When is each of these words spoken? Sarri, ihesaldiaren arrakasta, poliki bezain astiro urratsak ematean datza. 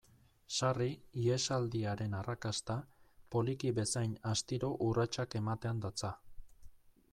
Sarri, 0.59 0.87
ihesaldiaren 1.23 2.15
arrakasta, 2.21 2.79
poliki 3.35 3.73
bezain 3.81 4.17
astiro 4.33 4.73
urratsak 4.89 5.39
ematean 5.45 5.87
datza. 5.87 6.15